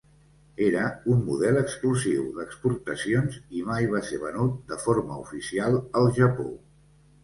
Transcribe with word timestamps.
Era 0.67 0.85
un 1.15 1.19
model 1.27 1.59
exclusiu 1.63 2.25
d'exportacions 2.39 3.39
i 3.61 3.65
mai 3.71 3.89
va 3.95 4.05
ser 4.11 4.23
venut 4.27 4.59
de 4.75 4.83
forma 4.89 5.23
oficial 5.29 5.83
al 6.03 6.15
Japó. 6.23 6.53